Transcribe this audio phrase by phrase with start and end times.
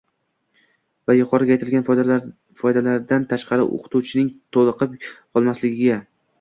[1.09, 1.85] va yuqorida aytilgan
[2.61, 6.05] foydalardan tashqari o‘qituvchining toliqib qolmasligiga